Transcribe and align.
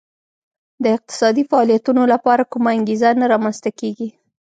د 0.83 0.85
اقتصادي 0.95 1.43
فعالیتونو 1.49 2.01
لپاره 2.13 2.43
کومه 2.51 2.69
انګېزه 2.77 3.09
نه 3.21 3.25
رامنځته 3.33 3.69
کېږي 3.79 4.09